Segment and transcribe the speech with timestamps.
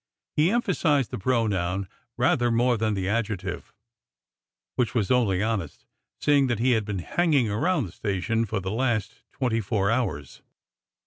[0.35, 3.71] He emphasized, the pro noun rather more than the adjective,
[4.75, 5.85] which was only honest,
[6.19, 9.91] seeing that he had been hanging around the sta tion for the last twenty four
[9.91, 10.41] hours.